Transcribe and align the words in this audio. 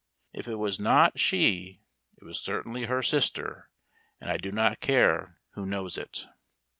If 0.33 0.47
it 0.47 0.55
was 0.55 0.79
not 0.79 1.19
she 1.19 1.83
it 2.17 2.23
was 2.23 2.39
certainly 2.41 2.85
her 2.85 3.03
sister, 3.03 3.69
and 4.19 4.31
I 4.31 4.37
do 4.37 4.51
not 4.51 4.79
care 4.79 5.37
who 5.51 5.63
knows 5.67 5.95
it. 5.95 6.25